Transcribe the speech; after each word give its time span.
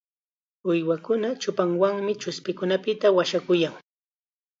Uywakuna 0.69 1.29
chupanwanmi 1.41 2.13
chuspikunapita 2.21 3.07
washakuyan. 3.17 3.75